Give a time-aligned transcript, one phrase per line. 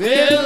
[0.00, 0.37] Yeah.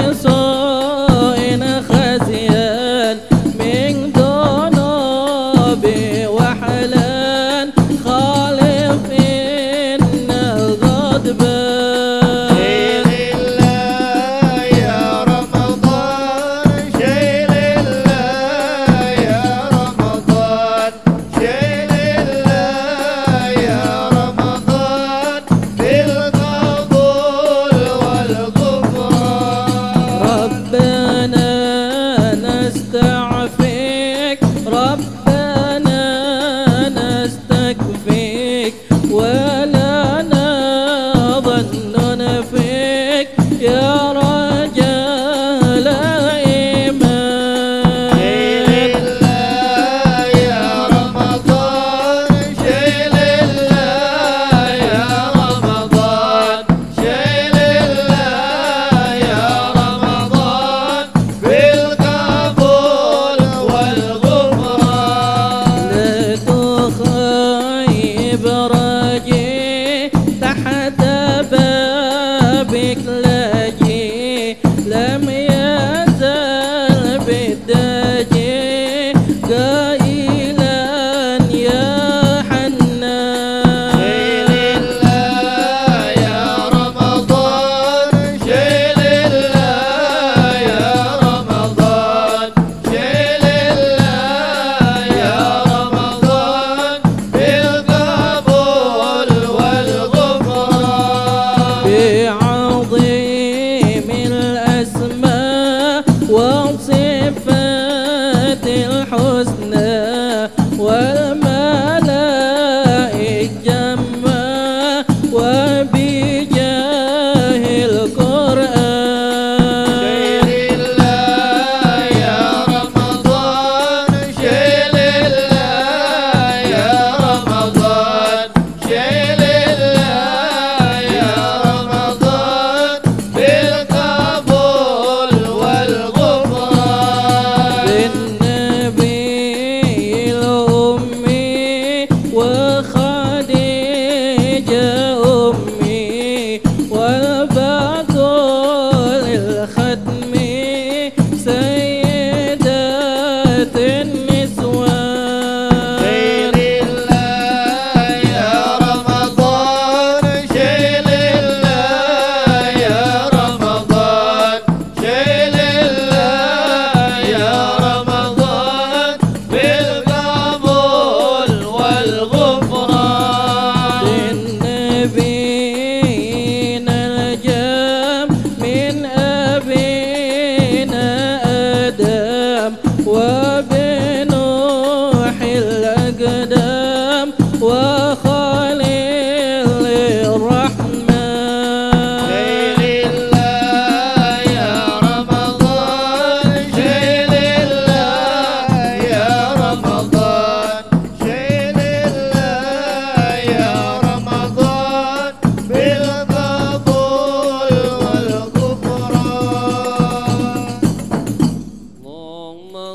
[0.00, 0.69] so
[110.80, 111.19] Voilà.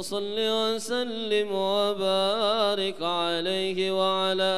[0.05, 4.53] صل وسلم وبارك عليه وعلى